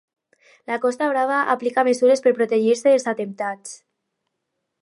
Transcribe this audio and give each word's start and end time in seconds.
La 0.71 0.77
Costa 0.85 1.09
Brava 1.11 1.41
aplica 1.55 1.85
mesures 1.89 2.25
per 2.27 2.35
protegir-se 2.39 2.87
dels 2.89 3.09
atemptats. 3.15 3.81